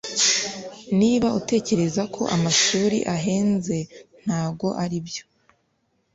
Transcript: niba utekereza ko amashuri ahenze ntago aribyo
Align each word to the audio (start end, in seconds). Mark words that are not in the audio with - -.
niba 0.99 1.27
utekereza 1.39 2.03
ko 2.15 2.21
amashuri 2.35 2.97
ahenze 3.15 3.77
ntago 4.23 4.67
aribyo 4.83 5.23